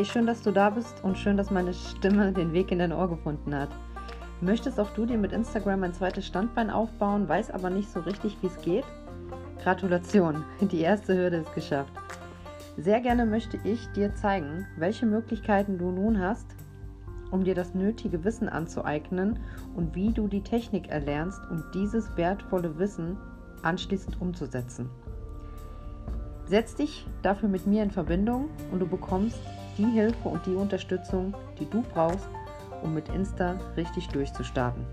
Hey, 0.00 0.06
schön, 0.06 0.24
dass 0.24 0.40
du 0.40 0.50
da 0.50 0.70
bist 0.70 1.04
und 1.04 1.18
schön, 1.18 1.36
dass 1.36 1.50
meine 1.50 1.74
Stimme 1.74 2.32
den 2.32 2.54
Weg 2.54 2.72
in 2.72 2.78
dein 2.78 2.94
Ohr 2.94 3.10
gefunden 3.10 3.54
hat. 3.54 3.68
Möchtest 4.40 4.80
auch 4.80 4.88
du 4.94 5.04
dir 5.04 5.18
mit 5.18 5.30
Instagram 5.30 5.82
ein 5.82 5.92
zweites 5.92 6.26
Standbein 6.26 6.70
aufbauen, 6.70 7.28
weiß 7.28 7.50
aber 7.50 7.68
nicht 7.68 7.90
so 7.90 8.00
richtig, 8.00 8.34
wie 8.40 8.46
es 8.46 8.58
geht? 8.62 8.86
Gratulation, 9.62 10.42
die 10.62 10.80
erste 10.80 11.14
Hürde 11.14 11.36
ist 11.36 11.54
geschafft. 11.54 11.92
Sehr 12.78 13.02
gerne 13.02 13.26
möchte 13.26 13.58
ich 13.62 13.88
dir 13.88 14.14
zeigen, 14.14 14.66
welche 14.78 15.04
Möglichkeiten 15.04 15.76
du 15.76 15.90
nun 15.90 16.18
hast, 16.18 16.46
um 17.30 17.44
dir 17.44 17.54
das 17.54 17.74
nötige 17.74 18.24
Wissen 18.24 18.48
anzueignen 18.48 19.38
und 19.76 19.94
wie 19.94 20.14
du 20.14 20.28
die 20.28 20.42
Technik 20.42 20.88
erlernst, 20.88 21.42
um 21.50 21.62
dieses 21.74 22.16
wertvolle 22.16 22.78
Wissen 22.78 23.18
anschließend 23.60 24.18
umzusetzen. 24.18 24.88
Setz 26.50 26.74
dich 26.74 27.06
dafür 27.22 27.48
mit 27.48 27.68
mir 27.68 27.84
in 27.84 27.92
Verbindung 27.92 28.48
und 28.72 28.80
du 28.80 28.86
bekommst 28.88 29.38
die 29.78 29.84
Hilfe 29.84 30.28
und 30.28 30.44
die 30.46 30.56
Unterstützung, 30.56 31.32
die 31.60 31.70
du 31.70 31.80
brauchst, 31.94 32.28
um 32.82 32.92
mit 32.92 33.08
Insta 33.10 33.56
richtig 33.76 34.08
durchzustarten. 34.08 34.84